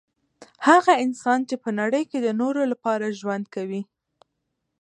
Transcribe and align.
هغه 0.67 0.93
انسان 1.05 1.39
چي 1.49 1.55
په 1.63 1.69
نړۍ 1.79 2.03
کي 2.11 2.17
د 2.21 2.27
نورو 2.41 2.61
لپاره 2.71 3.15
ژوند 3.19 3.45
کوي 3.55 3.81